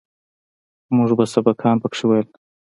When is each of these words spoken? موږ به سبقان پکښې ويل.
موږ 0.95 1.09
به 1.17 1.25
سبقان 1.33 1.75
پکښې 1.83 2.05
ويل. 2.07 2.27